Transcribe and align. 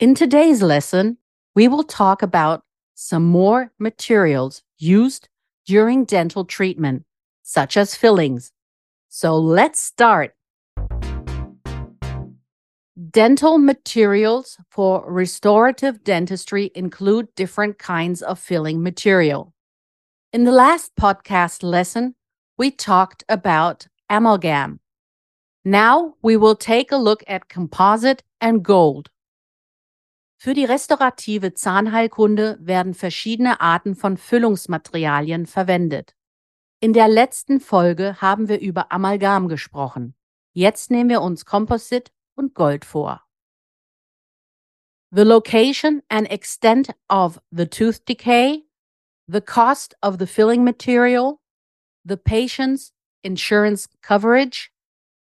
In 0.00 0.14
today's 0.14 0.62
lesson, 0.62 1.18
we 1.56 1.66
will 1.66 1.82
talk 1.82 2.22
about 2.22 2.62
some 2.94 3.24
more 3.24 3.72
materials 3.80 4.62
used 4.78 5.28
during 5.66 6.04
dental 6.04 6.44
treatment, 6.44 7.04
such 7.42 7.76
as 7.76 7.96
fillings. 7.96 8.52
So 9.08 9.36
let's 9.36 9.80
start. 9.80 10.36
Dental 13.10 13.58
materials 13.58 14.56
for 14.70 15.04
restorative 15.10 16.04
dentistry 16.04 16.70
include 16.76 17.34
different 17.34 17.80
kinds 17.80 18.22
of 18.22 18.38
filling 18.38 18.80
material. 18.80 19.52
In 20.32 20.44
the 20.44 20.52
last 20.52 20.94
podcast 20.94 21.64
lesson, 21.64 22.14
we 22.56 22.70
talked 22.70 23.24
about 23.28 23.88
amalgam. 24.08 24.78
Now 25.64 26.14
we 26.22 26.36
will 26.36 26.54
take 26.54 26.92
a 26.92 26.96
look 26.96 27.24
at 27.26 27.48
composite 27.48 28.22
and 28.40 28.62
gold. 28.62 29.10
Für 30.40 30.54
die 30.54 30.64
restaurative 30.64 31.52
Zahnheilkunde 31.52 32.58
werden 32.60 32.94
verschiedene 32.94 33.60
Arten 33.60 33.96
von 33.96 34.16
Füllungsmaterialien 34.16 35.46
verwendet. 35.46 36.14
In 36.78 36.92
der 36.92 37.08
letzten 37.08 37.58
Folge 37.58 38.20
haben 38.20 38.48
wir 38.48 38.60
über 38.60 38.92
Amalgam 38.92 39.48
gesprochen. 39.48 40.14
Jetzt 40.52 40.92
nehmen 40.92 41.10
wir 41.10 41.22
uns 41.22 41.44
Composite 41.44 42.12
und 42.36 42.54
Gold 42.54 42.84
vor. 42.84 43.24
The 45.10 45.22
location 45.22 46.02
and 46.08 46.30
extent 46.30 46.90
of 47.08 47.40
the 47.50 47.66
tooth 47.66 48.04
decay, 48.04 48.64
the 49.26 49.40
cost 49.40 49.96
of 50.02 50.18
the 50.20 50.26
filling 50.26 50.62
material, 50.62 51.40
the 52.04 52.16
patient's 52.16 52.92
insurance 53.22 53.88
coverage, 54.02 54.70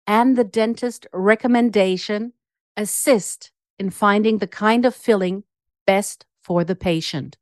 and 0.05 0.37
the 0.37 0.45
dentist 0.45 1.09
recommendation 1.11 2.33
assist 2.77 3.52
in 3.83 3.89
finding 3.89 4.37
the 4.37 4.47
kind 4.47 4.85
of 4.85 4.95
filling 4.95 5.43
best 5.85 6.25
for 6.41 6.63
the 6.63 6.75
patient. 6.75 7.37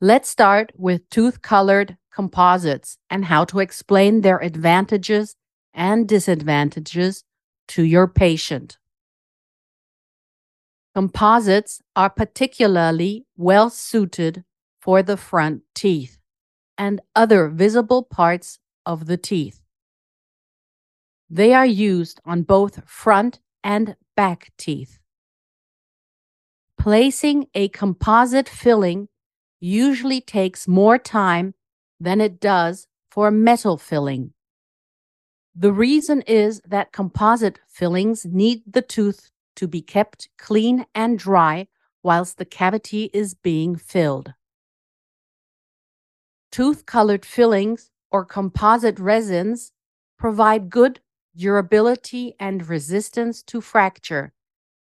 Let's 0.00 0.28
start 0.28 0.72
with 0.76 1.08
tooth 1.08 1.40
colored 1.40 1.96
composites 2.12 2.98
and 3.08 3.26
how 3.26 3.44
to 3.44 3.60
explain 3.60 4.22
their 4.22 4.38
advantages 4.42 5.36
and 5.72 6.08
disadvantages 6.08 7.22
to 7.68 7.84
your 7.84 8.08
patient. 8.08 8.78
Composites 10.96 11.80
are 11.94 12.10
particularly 12.10 13.24
well 13.36 13.70
suited 13.70 14.42
for 14.80 15.00
the 15.00 15.16
front 15.16 15.62
teeth 15.76 16.18
and 16.76 17.00
other 17.14 17.48
visible 17.48 18.02
parts 18.02 18.58
of 18.84 19.06
the 19.06 19.16
teeth. 19.16 19.60
They 21.28 21.54
are 21.54 21.66
used 21.66 22.20
on 22.24 22.42
both 22.42 22.82
front 22.88 23.38
and 23.62 23.94
back 24.16 24.50
teeth. 24.58 24.99
Placing 26.80 27.46
a 27.54 27.68
composite 27.68 28.48
filling 28.48 29.08
usually 29.60 30.22
takes 30.22 30.66
more 30.66 30.96
time 30.96 31.52
than 32.00 32.22
it 32.22 32.40
does 32.40 32.86
for 33.10 33.28
a 33.28 33.32
metal 33.32 33.76
filling. 33.76 34.32
The 35.54 35.74
reason 35.74 36.22
is 36.22 36.62
that 36.66 36.90
composite 36.90 37.58
fillings 37.68 38.24
need 38.24 38.62
the 38.66 38.80
tooth 38.80 39.30
to 39.56 39.68
be 39.68 39.82
kept 39.82 40.30
clean 40.38 40.86
and 40.94 41.18
dry 41.18 41.68
whilst 42.02 42.38
the 42.38 42.46
cavity 42.46 43.10
is 43.12 43.34
being 43.34 43.76
filled. 43.76 44.32
Tooth 46.50 46.86
colored 46.86 47.26
fillings 47.26 47.90
or 48.10 48.24
composite 48.24 48.98
resins 48.98 49.72
provide 50.18 50.70
good 50.70 51.00
durability 51.36 52.36
and 52.40 52.66
resistance 52.66 53.42
to 53.42 53.60
fracture 53.60 54.32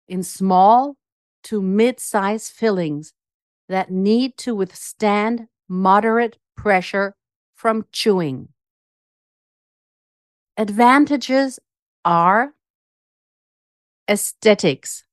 in 0.08 0.24
small 0.24 0.96
to 1.46 1.62
mid 1.62 2.00
size 2.00 2.50
fillings 2.50 3.12
that 3.68 3.90
need 3.90 4.36
to 4.36 4.52
withstand 4.52 5.46
moderate 5.68 6.38
pressure 6.56 7.14
from 7.54 7.86
chewing. 7.92 8.48
Advantages 10.56 11.60
are 12.04 12.54
aesthetics. 14.10 15.04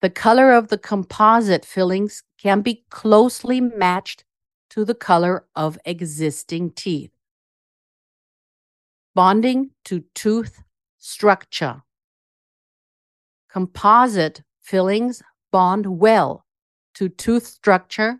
The 0.00 0.08
color 0.08 0.52
of 0.52 0.68
the 0.68 0.78
composite 0.78 1.66
fillings 1.66 2.22
can 2.38 2.62
be 2.62 2.84
closely 2.88 3.60
matched 3.60 4.24
to 4.70 4.84
the 4.86 4.94
color 4.94 5.44
of 5.54 5.78
existing 5.84 6.70
teeth. 6.70 7.12
Bonding 9.14 9.70
to 9.84 10.04
tooth 10.14 10.62
structure. 10.98 11.82
Composite 13.50 14.42
fillings 14.60 15.22
bond 15.54 15.86
well 16.00 16.44
to 16.94 17.08
tooth 17.08 17.46
structure 17.46 18.18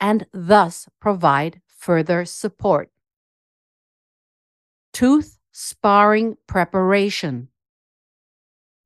and 0.00 0.26
thus 0.32 0.88
provide 1.00 1.60
further 1.68 2.24
support. 2.24 2.90
Tooth 4.92 5.38
sparing 5.52 6.38
preparation. 6.48 7.46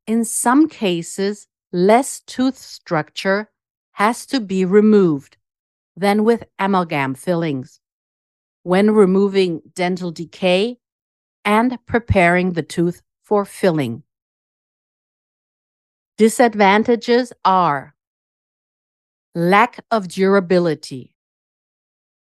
In 0.07 0.27
some 0.27 0.69
cases, 0.69 1.49
less 1.73 2.21
tooth 2.21 2.59
structure 2.59 3.49
has 3.93 4.27
to 4.27 4.41
be 4.41 4.63
removed 4.67 5.39
than 5.97 6.23
with 6.23 6.45
amalgam 6.59 7.15
fillings 7.15 7.81
when 8.63 8.91
removing 8.91 9.63
dental 9.75 10.11
decay 10.11 10.77
and 11.47 11.78
preparing 11.87 12.53
the 12.53 12.63
tooth 12.63 13.01
for 13.23 13.47
filling. 13.47 14.03
Disadvantages 16.19 17.31
are 17.44 17.94
lack 19.34 19.84
of 19.91 20.09
durability. 20.09 21.15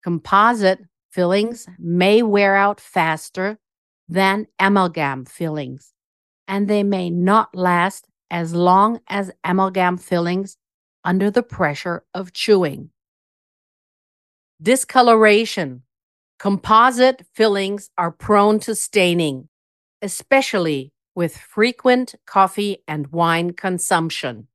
Composite 0.05 0.81
fillings 1.11 1.67
may 1.79 2.23
wear 2.23 2.55
out 2.55 2.83
faster 2.83 3.59
than 4.07 4.47
amalgam 4.59 5.25
fillings, 5.25 5.95
and 6.47 6.69
they 6.69 6.83
may 6.83 7.09
not 7.09 7.55
last 7.55 8.07
as 8.31 8.53
long 8.53 9.01
as 9.09 9.31
amalgam 9.43 9.97
fillings 9.97 10.59
under 11.03 11.31
the 11.31 11.43
pressure 11.43 12.05
of 12.13 12.35
chewing. 12.35 12.91
Discoloration. 14.61 15.83
Composite 16.39 17.23
fillings 17.33 17.89
are 17.97 18.13
prone 18.13 18.61
to 18.61 18.75
staining, 18.75 19.49
especially 20.03 20.93
with 21.19 21.37
frequent 21.37 22.15
coffee 22.27 22.85
and 22.87 23.09
wine 23.09 23.53
consumption. 23.53 24.47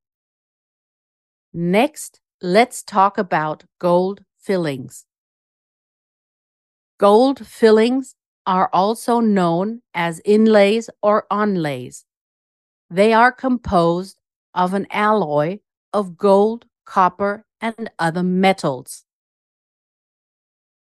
Next, 1.52 2.22
let's 2.42 2.82
talk 2.84 3.18
about 3.18 3.66
gold 3.80 4.24
fillings. 4.40 5.04
Gold 6.98 7.46
fillings 7.46 8.16
are 8.46 8.70
also 8.72 9.20
known 9.20 9.82
as 9.94 10.22
inlays 10.24 10.90
or 11.02 11.26
onlays. 11.30 12.06
They 12.90 13.12
are 13.12 13.34
composed 13.34 14.22
of 14.54 14.74
an 14.74 14.88
alloy 14.90 15.60
of 15.92 16.16
gold, 16.16 16.64
copper, 16.86 17.46
and 17.60 17.92
other 18.00 18.24
metals. 18.24 19.04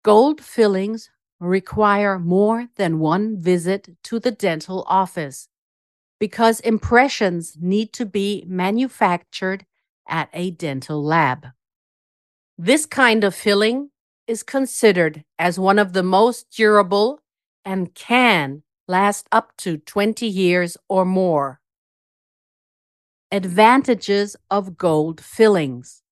Gold 0.02 0.40
fillings 0.40 1.10
require 1.42 2.18
more 2.18 2.68
than 2.78 3.00
one 3.00 3.38
visit 3.42 3.90
to 4.04 4.22
the 4.22 4.31
dental 4.31 4.86
office 4.88 5.50
because 6.19 6.60
impressions 6.62 7.58
need 7.60 7.94
to 7.94 8.06
be 8.06 8.44
manufactured 8.48 9.66
at 10.08 10.30
a 10.34 10.52
dental 10.52 11.04
lab. 11.04 11.48
This 12.58 12.86
kind 12.86 13.24
of 13.24 13.36
filling 13.36 13.92
is 14.25 14.44
considered 14.44 15.24
as 15.38 15.60
one 15.60 15.80
of 15.80 15.94
the 15.94 16.04
most 16.04 16.50
durable 16.50 17.22
and 17.64 17.94
can 17.94 18.64
last 18.88 19.28
up 19.31 19.56
to 19.58 19.78
20 19.78 20.25
years 20.25 20.78
or 20.90 21.06
more. 21.06 21.60
Advantages 23.31 24.36
of 24.50 24.78
gold 24.78 25.22
fillings 25.22 26.04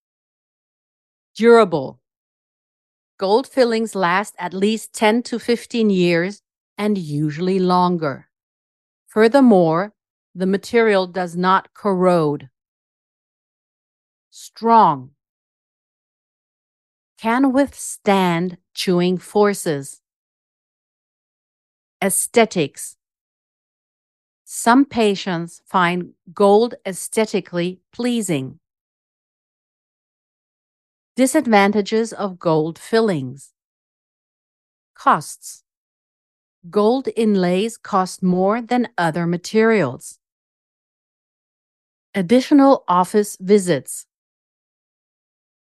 durable. 1.35 1.99
Gold 3.17 3.47
fillings 3.47 3.93
last 3.93 4.35
at 4.39 4.53
least 4.53 4.93
10 4.93 5.23
to 5.23 5.39
15 5.39 5.89
years 5.89 6.41
and 6.77 6.97
usually 6.97 7.59
longer. 7.59 8.29
Furthermore, 9.15 9.93
the 10.35 10.45
material 10.45 11.07
does 11.07 11.37
not 11.37 11.73
corrode. 11.73 12.49
strong. 14.29 15.11
Can 17.17 17.53
withstand 17.53 18.57
chewing 18.73 19.17
forces. 19.17 20.01
Aesthetics. 22.03 22.97
Some 24.43 24.83
patients 24.83 25.61
find 25.65 26.13
gold 26.33 26.75
aesthetically 26.85 27.79
pleasing. 27.93 28.59
Disadvantages 31.15 32.11
of 32.11 32.37
gold 32.37 32.77
fillings. 32.77 33.53
Costs. 34.93 35.64
Gold 36.69 37.09
inlays 37.15 37.77
cost 37.77 38.23
more 38.23 38.61
than 38.61 38.87
other 38.97 39.27
materials. 39.27 40.17
Additional 42.15 42.83
office 42.87 43.37
visits. 43.39 44.07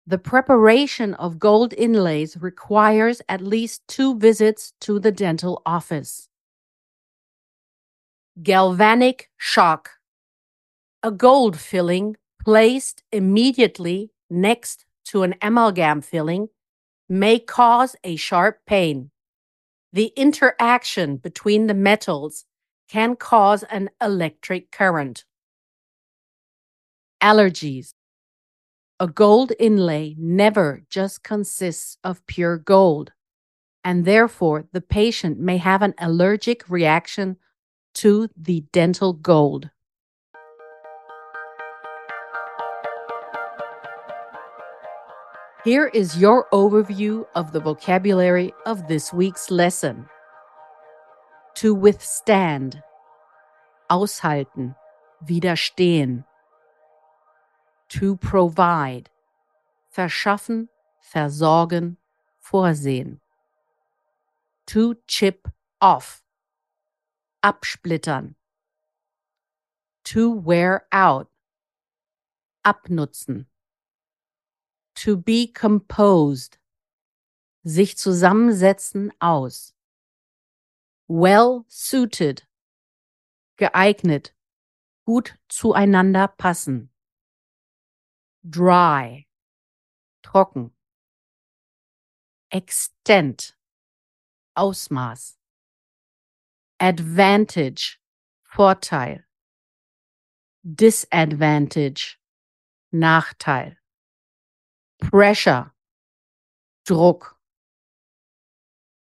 The 0.05 0.17
preparation 0.17 1.13
of 1.15 1.39
gold 1.39 1.73
inlays 1.73 2.37
requires 2.37 3.21
at 3.29 3.41
least 3.41 3.81
two 3.87 4.19
visits 4.19 4.73
to 4.81 4.99
the 4.99 5.11
dental 5.11 5.61
office. 5.65 6.27
Galvanic 8.43 9.29
shock. 9.37 9.91
A 11.01 11.11
gold 11.11 11.57
filling 11.57 12.17
placed 12.43 13.03
immediately 13.11 14.11
next 14.29 14.85
to 15.05 15.23
an 15.23 15.33
amalgam 15.41 16.01
filling 16.01 16.49
may 17.07 17.39
cause 17.39 17.95
a 18.03 18.15
sharp 18.17 18.59
pain. 18.67 19.09
The 19.93 20.11
interaction 20.15 21.17
between 21.17 21.67
the 21.67 21.75
metals 21.75 22.45
can 22.89 23.15
cause 23.15 23.61
an 23.63 23.91
electric 24.01 24.71
current. 24.71 25.23
Allergies. 27.21 27.93
A 28.99 29.07
gold 29.07 29.51
inlay 29.59 30.15
never 30.17 30.81
just 30.89 31.23
consists 31.23 31.97
of 32.03 32.25
pure 32.25 32.57
gold, 32.57 33.11
and 33.83 34.03
therefore 34.03 34.65
the 34.71 34.81
patient 34.81 35.39
may 35.39 35.57
have 35.57 35.83
an 35.83 35.93
allergic 35.99 36.67
reaction 36.69 37.37
to 37.95 38.29
the 38.35 38.61
dental 38.71 39.13
gold. 39.13 39.69
Here 45.63 45.87
is 45.87 46.17
your 46.17 46.45
overview 46.51 47.25
of 47.35 47.53
the 47.53 47.61
vocabulary 47.61 48.53
of 48.65 48.89
this 48.89 49.13
week's 49.13 49.49
lesson. 49.49 50.07
To 51.55 51.73
withstand, 51.73 52.83
aushalten, 53.89 54.75
widerstehen. 55.25 56.25
To 57.87 58.17
provide, 58.17 59.09
verschaffen, 59.95 60.67
versorgen, 61.13 61.95
vorsehen. 62.45 63.19
To 64.65 64.97
chip 65.07 65.47
off, 65.79 66.21
absplittern. 67.41 68.35
To 70.03 70.29
wear 70.29 70.87
out, 70.91 71.29
abnutzen 72.65 73.45
to 74.95 75.17
be 75.17 75.47
composed, 75.47 76.59
sich 77.63 77.97
zusammensetzen 77.97 79.11
aus. 79.19 79.73
Well 81.07 81.65
suited, 81.67 82.47
geeignet, 83.57 84.33
gut 85.05 85.37
zueinander 85.49 86.27
passen. 86.27 86.89
Dry, 88.43 89.27
trocken. 90.21 90.71
Extent, 92.49 93.57
Ausmaß. 94.55 95.39
Advantage, 96.79 97.99
Vorteil. 98.43 99.25
Disadvantage, 100.63 102.17
Nachteil. 102.91 103.82
Pressure, 105.09 105.71
Druck. 106.85 107.39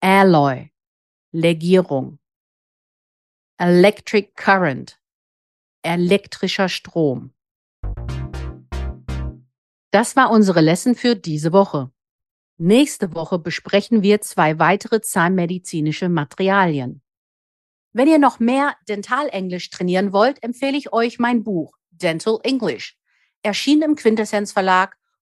Alloy, 0.00 0.70
Legierung. 1.32 2.18
Electric 3.58 4.32
Current, 4.34 5.00
elektrischer 5.82 6.68
Strom. 6.68 7.32
Das 9.90 10.16
war 10.16 10.30
unsere 10.30 10.60
Lesson 10.60 10.94
für 10.94 11.14
diese 11.14 11.52
Woche. 11.52 11.90
Nächste 12.58 13.14
Woche 13.14 13.38
besprechen 13.38 14.02
wir 14.02 14.20
zwei 14.20 14.58
weitere 14.58 15.00
zahnmedizinische 15.00 16.08
Materialien. 16.08 17.02
Wenn 17.92 18.08
ihr 18.08 18.18
noch 18.18 18.38
mehr 18.38 18.76
Dentalenglisch 18.88 19.70
trainieren 19.70 20.12
wollt, 20.12 20.42
empfehle 20.42 20.76
ich 20.76 20.92
euch 20.92 21.18
mein 21.18 21.44
Buch 21.44 21.76
Dental 21.90 22.38
English, 22.42 22.98
erschienen 23.42 23.82
im 23.82 23.96
Quintessenz 23.96 24.52
Verlag 24.52 24.96